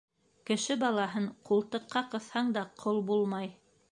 Кеше 0.49 0.77
балаһын 0.83 1.27
ҡултыҡҡа 1.51 2.03
ҡыҫһаң 2.15 2.51
да 2.57 2.65
ҡол 2.85 3.03
булмай. 3.13 3.55